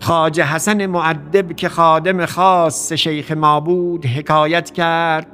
[0.00, 5.26] خاج حسن معدب که خادم خاص شیخ ما بود حکایت کرد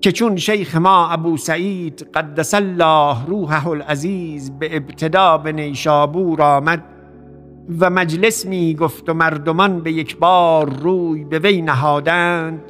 [0.00, 6.84] که چون شیخ ما ابو سعید قدس الله روحه العزیز به ابتدا به نیشابور آمد
[7.80, 12.62] و مجلس می گفت و مردمان به یک بار روی به وی نهادند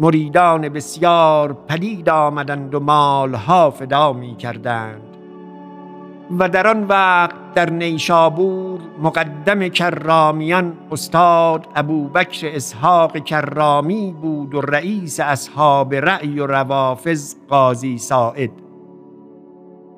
[0.00, 5.11] مریدان بسیار پدید آمدند و مالها فدا می کردند
[6.30, 15.20] و در آن وقت در نیشابور مقدم کرامیان استاد ابوبکر اسحاق کرامی بود و رئیس
[15.20, 18.50] اصحاب رأی و روافظ قاضی ساعد.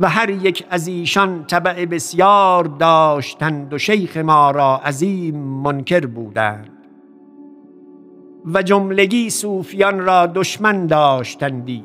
[0.00, 6.70] و هر یک از ایشان طبع بسیار داشتند و شیخ ما را عظیم منکر بودند.
[8.44, 11.84] و جملگی صوفیان را دشمن داشتندی.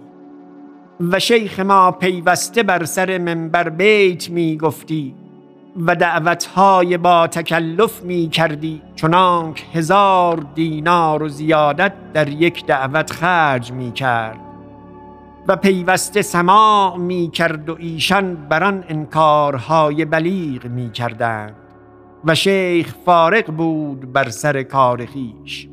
[1.00, 5.16] و شیخ ما پیوسته بر سر منبر بیت می گفتی
[5.86, 13.72] و دعوتهای با تکلف می کردی چنانک هزار دینار و زیادت در یک دعوت خرج
[13.72, 14.40] می کرد.
[15.48, 21.56] و پیوسته سماع می کرد و ایشان بران انکارهای بلیغ می کردند.
[22.26, 25.68] و شیخ فارق بود بر سر کار خیش.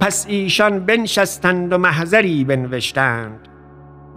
[0.00, 3.48] پس ایشان بنشستند و محضری بنوشتند.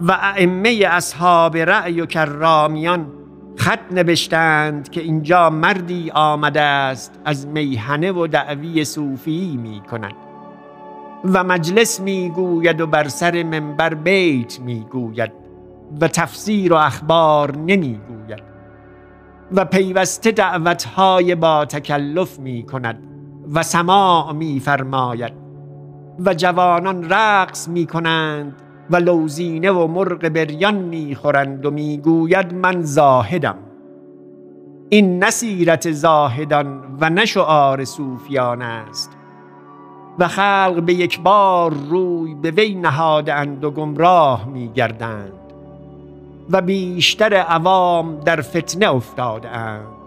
[0.00, 3.06] و ائمه اصحاب رأی و کرامیان
[3.56, 10.14] خط نوشتند که اینجا مردی آمده است از میهنه و دعوی صوفی می کند.
[11.24, 15.32] و مجلس می گوید و بر سر منبر بیت می گوید
[16.00, 18.42] و تفسیر و اخبار نمی گوید.
[19.52, 23.02] و پیوسته دعوتهای با تکلف می کند
[23.54, 25.39] و سماع می فرماید.
[26.26, 28.54] و جوانان رقص می کنند
[28.90, 33.58] و لوزینه و مرغ بریان می خورند و می گوید من زاهدم.
[34.88, 39.16] این نصیرت زاهدان و نشعار صوفیان است.
[40.18, 45.32] و خلق به یک بار روی به وی نهادند و گمراه می گردند
[46.50, 49.99] و بیشتر عوام در فتنه افتادند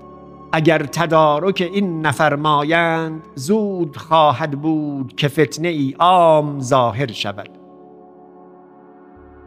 [0.55, 7.49] اگر تدارک این نفرمایند زود خواهد بود که فتنه ای عام ظاهر شود.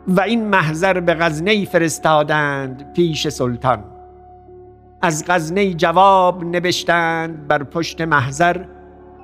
[0.09, 3.85] و این محضر به غزنه فرستادند پیش سلطان.
[5.03, 8.65] از غزنه جواب نوشتند بر پشت محضر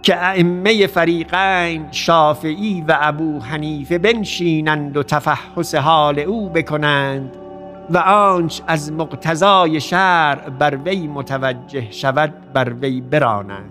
[0.03, 7.42] که ائمه فریقین شافعی و ابو حنیفه بنشینند و تفحص حال او بکنند
[7.91, 13.71] و آنچ از مقتضای شرع بر وی متوجه شود بر وی برانند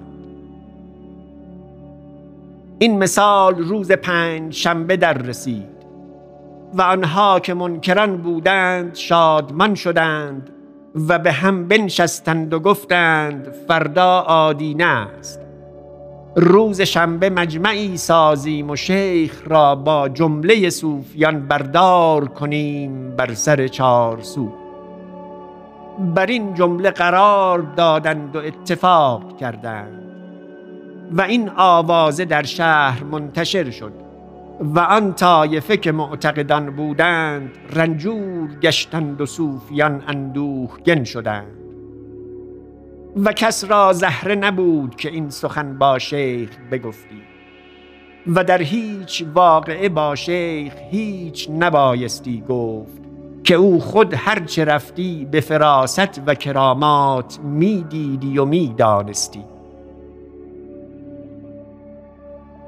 [2.79, 5.81] این مثال روز پنج شنبه در رسید
[6.73, 10.49] و آنها که منکران بودند شادمان شدند
[11.07, 15.50] و به هم بنشستند و گفتند فردا آدینه است.
[16.35, 24.51] روز شنبه مجمعی سازیم و شیخ را با جمله صوفیان بردار کنیم بر سر چارسو
[26.15, 30.01] بر این جمله قرار دادند و اتفاق کردند
[31.11, 33.93] و این آوازه در شهر منتشر شد
[34.59, 41.60] و آن طایفه که معتقدان بودند رنجور گشتند و صوفیان اندوهگن شدند.
[43.15, 47.21] و کس را زهره نبود که این سخن با شیخ بگفتی.
[48.27, 53.01] و در هیچ واقعه با شیخ هیچ نبایستی گفت
[53.43, 59.43] که او خود هرچه رفتی به فراست و کرامات می‌دیدی و می‌دانستی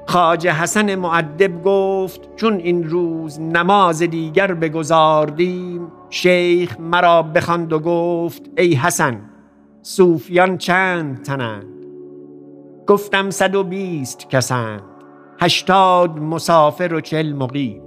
[0.06, 8.42] خاجه حسن معدب گفت چون این روز نماز دیگر بگذاردیم شیخ مرا بخواند و گفت
[8.58, 9.20] ای حسن
[9.86, 11.84] صوفیان چند تنند؟
[12.86, 14.82] گفتم صد و بیست کسند
[15.40, 17.82] هشتاد مسافر و چل مقیم.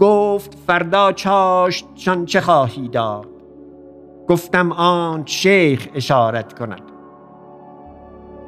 [0.00, 3.26] گفت فردا چاشتشان چه خواهی داد؟
[4.28, 6.82] گفتم آن شیخ اشارت کند.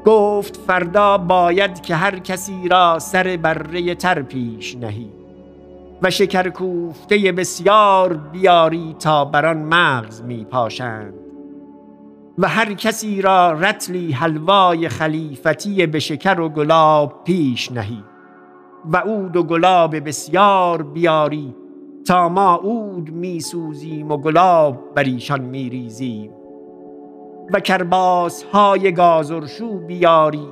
[0.05, 5.11] گفت فردا باید که هر کسی را سر بره تر پیش نهی
[6.03, 11.30] و شکر کوفته بسیار بیاری تا بران مغز می پاشند
[12.39, 18.05] و هر کسی را رتلی حلوای خلیفتی به شکر و گلاب پیش نهی
[18.93, 21.55] و عود و گلاب بسیار بیاری
[22.07, 26.31] تا ما عود می سوزیم و گلاب بر ایشان می ریزیم
[27.53, 30.49] و کرباس های گازرشو بیاری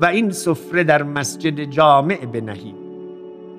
[0.00, 2.74] و این سفره در مسجد جامع بنهی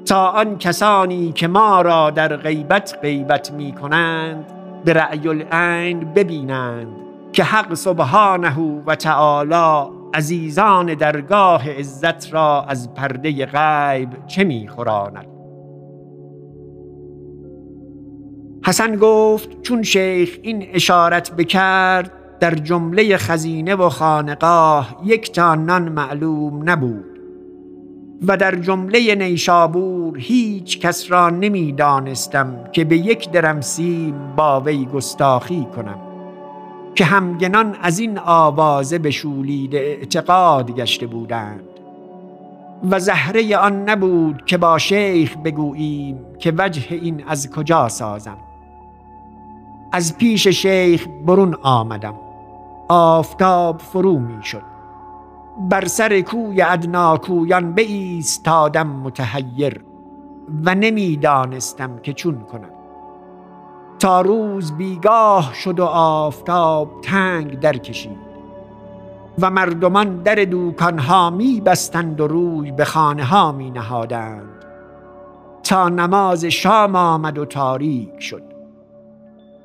[0.05, 4.45] تا آن کسانی که ما را در غیبت غیبت می کنند
[4.85, 6.87] به رأی العین ببینند
[7.33, 15.25] که حق سبحانه و تعالی عزیزان درگاه عزت را از پرده غیب چه می خوراند؟
[18.65, 25.89] حسن گفت چون شیخ این اشارت بکرد در جمله خزینه و خانقاه یک تا نان
[25.89, 27.05] معلوم نبود
[28.27, 34.85] و در جمله نیشابور هیچ کس را نمی‌دانستم که به یک درم سیم با وی
[34.85, 36.10] گستاخی کنم.
[36.95, 41.63] که همگنان از این آوازه به شولید اعتقاد گشته بودند.
[42.91, 48.37] و زهره آن نبود که با شیخ بگوییم که وجه این از کجا سازم.
[49.91, 52.13] از پیش شیخ برون آمدم.
[52.89, 54.61] آفتاب فرو می شد.
[55.69, 59.83] بر سر کوی ادنا کویان ایستادم متحیر
[60.65, 62.80] و نمی‌دانستم که چون کنم.
[64.01, 68.17] تا روز بیگاه شد و آفتاب تنگ در کشید
[69.39, 74.65] و مردمان در دوکان ها می بستند و روی به خانه ها می نهادند
[75.63, 78.43] تا نماز شام آمد و تاریک شد.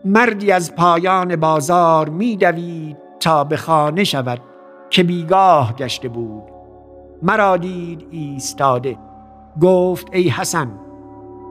[0.04, 4.40] مردی از پایان بازار می دوید تا به خانه شود
[4.90, 6.42] که بیگاه گشته بود.
[7.22, 8.98] مرا دید ایستاده
[9.60, 10.85] گفت ای حسن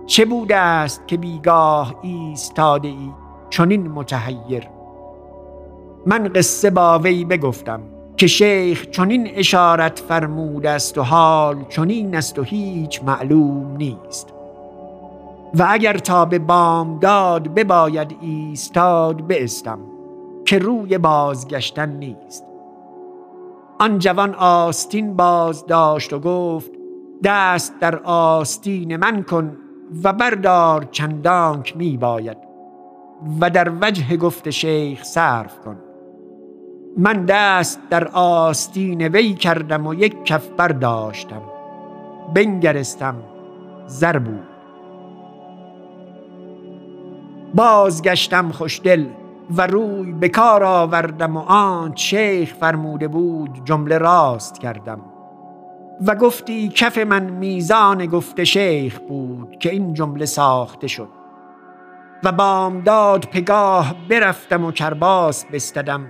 [0.05, 3.09] چه بوده است که بیگاه ایستاده ای
[3.49, 4.67] چنین متحیر؟
[6.05, 7.81] من قصه با وی بگفتم
[8.17, 14.33] که شیخ چنین اشارت فرموده است و حال چنین است و هیچ معلوم نیست.
[15.53, 19.79] و اگر تا به بامداد بباید ایستاد بستم
[20.45, 22.43] که روی بازگشتن نیست.
[23.79, 26.71] آن جوان آستین باز داشت و گفت
[27.23, 29.57] دست در آستین من کن
[30.03, 32.37] و بردار چندانک می باید
[33.41, 35.77] و در وجه گفت شیخ صرف کن.
[36.97, 41.41] من دست در آستین وی کردم و یک کف برداشتم.
[42.33, 43.15] بنگرستم
[43.87, 44.47] زر بود.
[47.55, 49.05] بازگشتم خوشدل
[49.57, 55.14] و روی به کار آوردم و آن شیخ فرموده بود جمله راست کردم.
[56.07, 61.09] و گفتی کف من میزان گفته شیخ بود که این جمله ساخته شد.
[62.23, 66.07] و بامداد پگاه برفتم و کرباس بستدم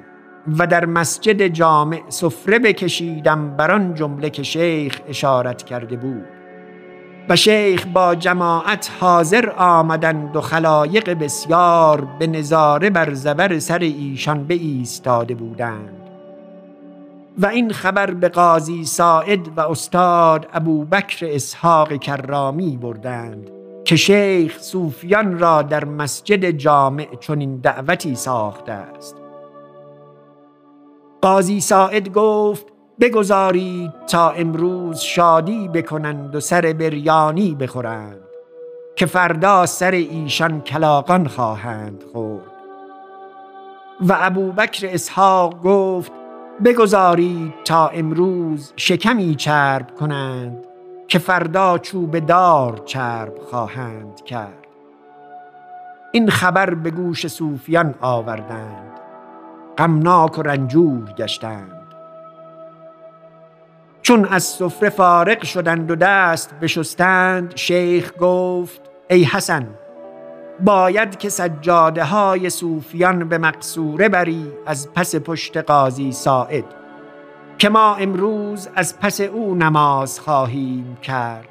[0.60, 6.26] و در مسجد جامع سفره بکشیدم بر آن جمله که شیخ اشارت کرده بود.
[7.30, 14.44] و شیخ با جماعت حاضر آمدند و خلایق بسیار به نظاره بر زبر سر ایشان
[14.44, 16.05] به ایستاده بودند.
[17.38, 23.50] و این خبر به قاضی ساعد و استاد ابوبکر اسحاق کرامی بردند
[23.86, 29.16] که شیخ صوفیان را در مسجد جامع چنین دعوتی ساخته است.
[31.22, 32.66] قاضی ساعد گفت
[33.00, 38.20] بگذارید تا امروز شادی بکنند و سر بریانی بخورند
[38.96, 42.52] که فردا سر ایشان کلاقان خواهند خورد.
[44.02, 46.12] و ابوبکر اسحاق گفت
[46.64, 50.58] بگذارید تا امروز شکمی چرب کنند
[51.08, 54.68] که فردا چوب دار چرب خواهند کرد.
[56.12, 58.92] این خبر به گوش صوفیان آوردند
[59.78, 61.72] غمناک و رنجور گشتند.
[64.02, 69.68] چون از سفره فارغ شدند و دست بشستند شیخ گفت ای حسن
[70.60, 76.66] باید که سجاده های صوفیان به مقصوره بری از پس پشت قاضی ساعد
[77.58, 81.48] که ما امروز از پس او نماز خواهیم کرد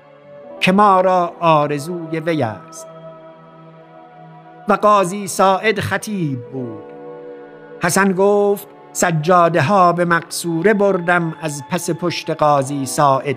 [0.60, 2.86] که ما را آرزوی وی است.
[4.68, 6.82] و قاضی ساعد خطیب بود.
[7.82, 13.36] حسن گفت سجاده ها به مقصوره بردم از پس پشت قاضی ساعد.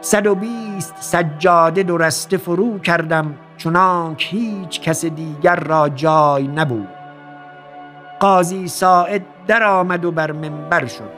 [0.00, 6.88] صد و بیست سجاده دو رسته فرو کردم چنانک هیچ کس دیگر را جای نبود.
[8.20, 11.10] قاضی ساعد در آمد و بر منبر شد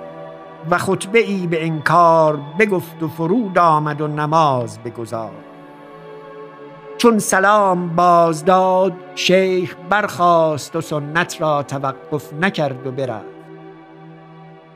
[0.71, 5.31] و خطبه ای به انکار بگفت و فرود آمد و نماز بگذار
[6.99, 13.32] چون سلام باز داد شیخ برخاست و سنت را توقف نکرد و برفت.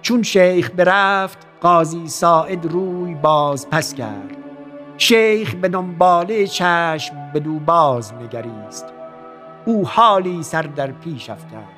[0.06, 4.36] چون شیخ برفت قاضی ساعد روی باز پس کرد.
[4.98, 8.86] شیخ به دنباله چشم به دو باز نگریست.
[9.64, 11.68] او حالی سر در پیش افکند.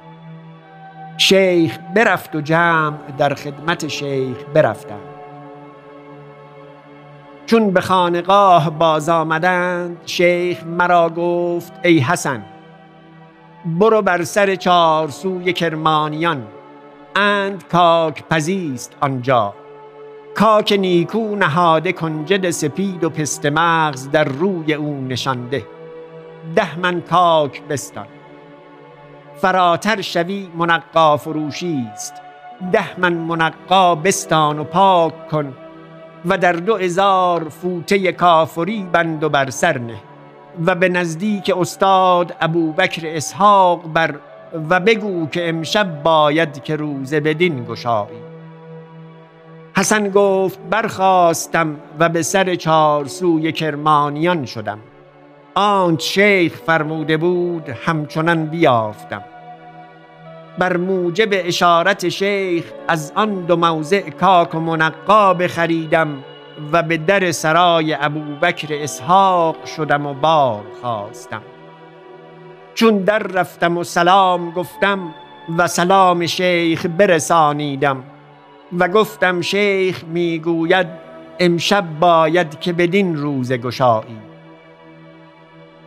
[1.16, 5.14] شیخ برفت و جمع در خدمت شیخ برفتند.
[7.46, 12.44] چون به خانقاه باز آمدند شیخ مرا گفت ای حسن
[13.64, 16.57] برو بر سر چار سوی کرمانیان.
[17.18, 19.54] اند کاک پزیست آنجا.
[20.34, 25.66] کاک نیکو نهاده کنجد سپید و پست مغز در روی او نشانده.
[26.56, 28.06] ده من کاک بستان.
[29.40, 32.14] فراتر شوی منقا فروشی است
[32.72, 35.56] ده من منقا بستان و پاک کن
[36.24, 39.96] و در دو ازار فوته کافری بند و بر سر نه.
[40.66, 44.14] و به نزدیک استاد ابوبکر اسحاق بر
[44.70, 48.18] و بگو که امشب باید که روزه بدین گشایی.
[49.76, 54.78] حسن گفت برخواستم و به سر چار سوی کرمانیان شدم.
[55.54, 59.24] آنچ شیخ فرموده بود همچنان بیافتم.
[60.58, 66.24] بر موجب اشارت شیخ از آن دو موضع کاک و منقا بخریدم
[66.72, 71.42] و به در سرای ابوبکر اسحاق شدم و بار خواستم.
[72.78, 75.14] چون در رفتم و سلام گفتم
[75.58, 78.04] و سلام شیخ برسانیدم
[78.78, 80.86] و گفتم شیخ می‌گوید
[81.38, 84.18] امشب باید که بدین روز گشایی.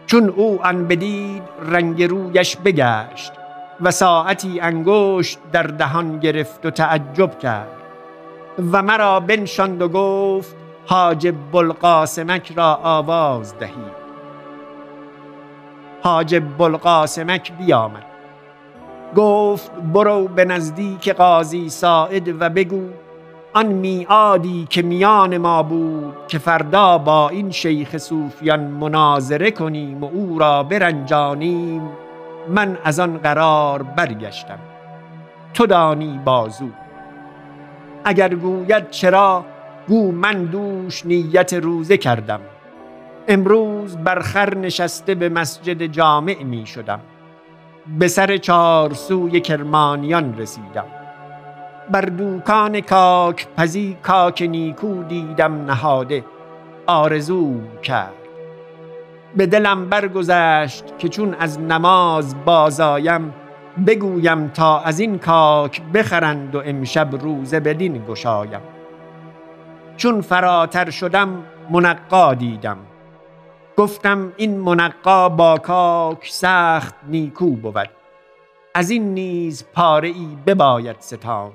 [0.08, 3.32] چون او آن بدید رنگ رویش بگشت
[3.82, 7.82] و ساعتی انگشت در دهان گرفت و تعجب کرد
[8.72, 10.56] و مرا بنشاند و گفت
[10.86, 14.01] حاجب بلقاسمک را آواز دهید.
[16.04, 18.06] حاجب بلقاسمک بیامد.
[19.16, 22.90] گفت برو به نزدیک قاضی ساعد و بگو
[23.54, 30.08] آن میعادی که میان ما بود که فردا با این شیخ صوفیان مناظره کنیم و
[30.14, 31.90] او را برنجانیم
[32.50, 34.60] من از آن قرار برگشتم.
[35.54, 36.70] تو دانی بازو.
[38.04, 39.46] اگر گوید چرا
[39.88, 42.40] گو من دوش نیت روزه کردم.
[43.28, 47.00] امروز برخر نشسته به مسجد جامع می شدم.
[48.00, 50.86] به سر چار سوی کرمانیان رسیدم.
[51.92, 56.24] بر دوکان کاک پزی کاک نیکو دیدم نهاده
[56.88, 58.14] آرزو کرد.
[59.36, 63.34] به دلم برگذشت که چون از نماز بازایم
[63.88, 68.62] بگویم تا از این کاک بخرند و امشب روزه بدین گشایم.
[69.98, 72.78] چون فراتر شدم منقا دیدم.
[73.82, 77.90] گفتم این منقا با کاک سخت نیکو بود.
[78.76, 81.52] از این نیز پاره ای بباید ستان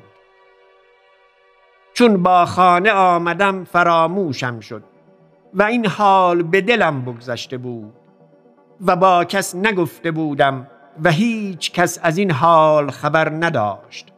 [1.94, 4.82] چون با خانه آمدم فراموشم شد
[5.54, 7.92] و این حال به دلم بگذشته بود
[8.86, 10.66] و با کس نگفته بودم
[11.04, 14.12] و هیچ کس از این حال خبر نداشت.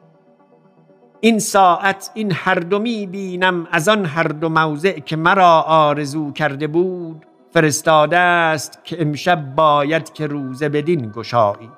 [1.20, 6.66] این ساعت این هر دو بینم از آن هر دو موضع که مرا آرزو کرده
[6.66, 11.70] بود فرستاده است که امشب باید که روزه بدین گشایی.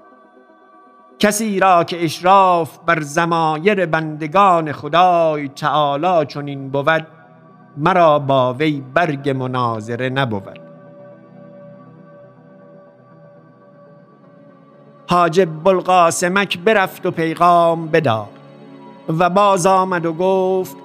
[1.19, 7.07] کسی را که اشراف بر زمایر بندگان خدای تعالی چنین بود
[7.77, 10.61] مرا با وی برگ مناظره نبود.
[15.11, 18.29] حاجب بلقاسمک برفت و پیغام بداد
[19.19, 20.77] و باز آمد و گفت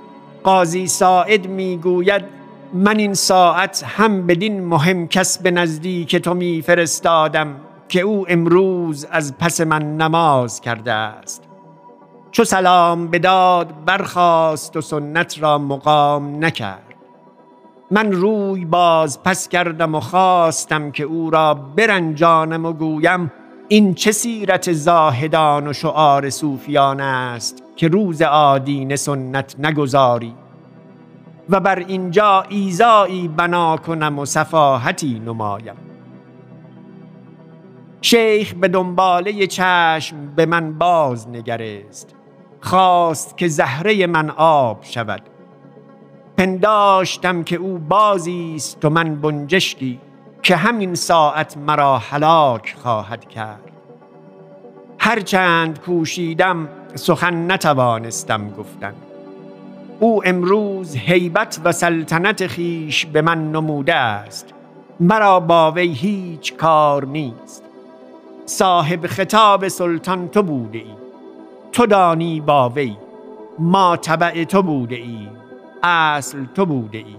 [0.44, 2.35] قاضی ساعد می‌گوید
[2.74, 7.56] من این ساعت هم بدین مهم کس به نزدیک تو می فرستادم
[7.90, 11.44] که او امروز از پس من نماز کرده است.
[12.32, 16.82] چو سلام بداد برخاست و سنت را مقام نکرد.
[17.92, 23.32] من روی باز پس کردم و خواستم که او را برنجانم و گویم
[23.68, 30.34] این چه سیرت زاهدان و شعار صوفیان است که روز آدین سنت نگذاری.
[31.50, 35.76] و بر اینجا ایزایی بنا کنم و صفاحتی نمایم.
[38.02, 42.16] شیخ به دنباله چشم به من باز نگرست
[42.62, 45.22] خواست که زهره من آب شود.
[46.38, 50.00] پنداشتم که او بازی است و من بنجشکی
[50.44, 53.72] که همین ساعت مرا هلاک خواهد کرد.
[55.00, 58.94] هرچند کوشیدم سخن نتوانستم گفتن.
[60.00, 64.54] او امروز هیبت و سلطنت خیش به من نموده است.
[65.00, 67.64] مرا با وی هیچ کار نیست.
[68.46, 70.96] صاحب خطاب سلطان تو بوده ای.
[71.72, 72.98] تو دانی با وی.
[73.60, 75.28] ما تبع تو بوده ای.
[75.84, 77.16] اصل تو بوده ای.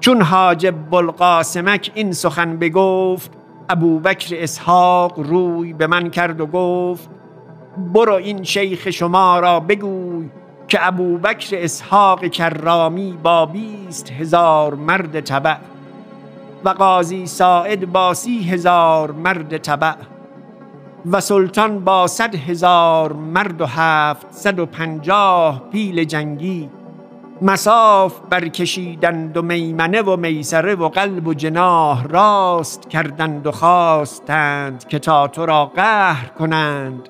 [0.00, 3.30] چون حاجب بلقاسمک این سخن بگفت
[3.68, 7.10] ابوبکر اسحاق روی به من کرد و گفت
[7.76, 10.30] برو این شیخ شما را بگوی
[10.68, 15.56] که ابوبکر اسحاق کرامی با بیست هزار مرد تبع
[16.64, 19.94] و قاضی ساعد با سی هزار مرد تبع
[21.10, 26.70] و سلطان با صد هزار مرد و هفت صد و پنجاه پیل جنگی
[27.42, 34.98] مساف برکشیدند و میمنه و میسره و قلب و جناه راست کردند و خواستند که
[34.98, 37.08] تا تو را قهر کنند.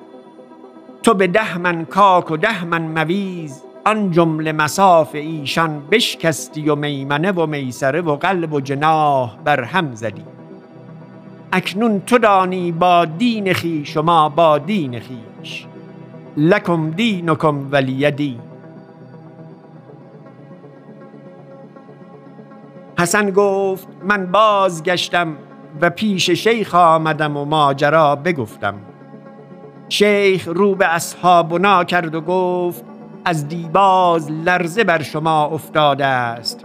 [1.03, 6.75] تو به ده من کاک و ده من مویز آن جمله مساف ایشان بشکستی و
[6.75, 10.25] میمنه و میسره و قلب و جناه بر هم زدی.
[11.53, 15.67] اکنون تو دانی با دین خی شما با دین خیش
[16.37, 18.41] لکم دینکم ولی دین.
[22.99, 25.37] حسن گفت من بازگشتم
[25.81, 28.75] و پیش شیخ آمدم و ماجرا بگفتم.
[29.93, 32.85] شیخ رو به اصحابنا کرد و گفت
[33.25, 36.65] از دیباز لرزه بر شما افتاده است.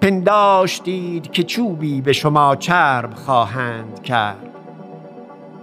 [0.00, 4.46] پنداشتید که چوبی به شما چرب خواهند کرد.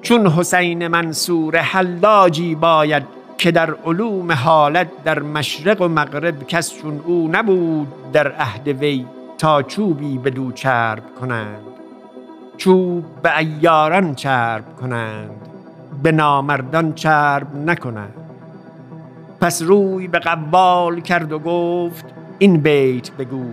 [0.01, 3.03] چون حسین منصور حلاجی باید
[3.37, 9.05] که در علوم حالت در مشرق و مغرب کس چون او نبود در عهد وی
[9.37, 11.63] تا چوبی به دو چرب کنند.
[12.57, 15.54] چوب به ایاران چرب کنند.
[16.03, 18.13] به نامردان چرب نکنند
[19.41, 22.05] پس روی به قبال کرد و گفت
[22.39, 23.45] این بیت بگو.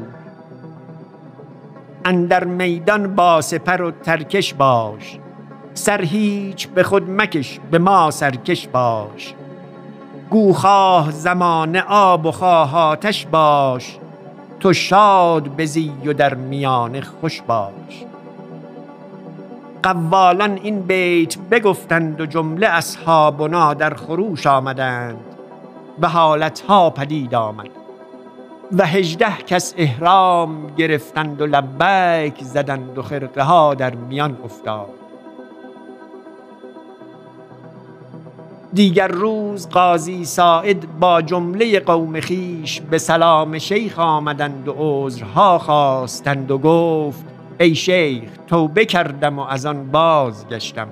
[2.05, 5.19] اندر میدان با سپر و ترکش باش.
[5.75, 9.35] سر هیچ به خود مکش به ما سرکش باش.
[10.31, 13.99] گوخواه زمان آب و خواه آتش باش.
[14.61, 18.05] تو شاد بزی و در میانه خوش باش.
[19.83, 25.21] قوالان این بیت بگفتند و جمله اصحابنا در خروش آمدند.
[26.01, 27.68] به حالتها پدید آمد
[28.79, 34.88] و هجده کس احرام گرفتند و لبک زدند و خرقه ها در میان افتاد.
[38.73, 46.51] دیگر روز قاضی ساعد با جمله قوم خیش به سلام شیخ آمدند و عذرها خواستند
[46.51, 47.25] و گفت
[47.61, 50.88] ای شیخ توبه کردم و از آن بازگشتم.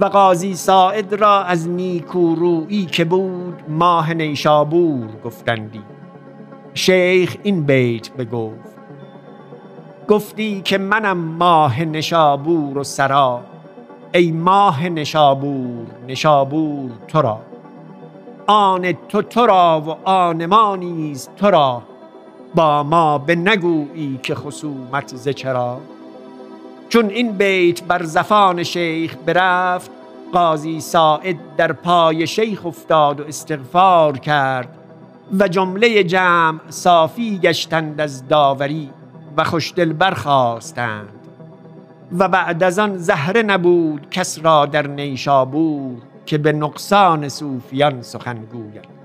[0.00, 5.82] و قاضی ساعد را از نیکورویی که بود ماه نیشابور گفتندی.
[6.74, 8.78] شیخ این بیت بگفت
[10.08, 13.40] گفتی که منم ماه نشابور و سرا.
[14.14, 17.40] ای ماه نشابور نشابور تو را.
[18.46, 21.82] آن تو تو را و آن ما نیز تو را.
[22.54, 25.80] با ما به نگویی که خصومت ز چرا.
[26.88, 29.90] چون این بیت بر زفان شیخ برفت
[30.32, 34.68] قاضی ساعد در پای شیخ افتاد و استغفار کرد
[35.40, 38.90] و جمله جمع صافی گشتند از داوری
[39.36, 41.08] و خوشدل برخواستند
[42.18, 48.44] و بعد از آن زهره نبود کس را در نیشابور که به نقصان صوفیان سخن
[48.44, 48.97] گوید.